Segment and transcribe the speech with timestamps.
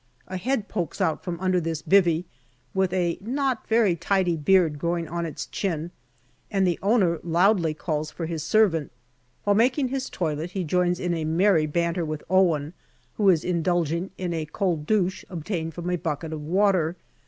[0.27, 2.25] A head pokes out from under this" bivvy"
[2.73, 5.91] with a not very tidy beard growing on its chin,
[6.49, 8.91] and the owner loudly calls for his servant.
[9.43, 12.73] While making his toilet he joins in a merry banter with Owen,
[13.17, 16.95] who is indulging in a cold douche ob tained from a bucket of water.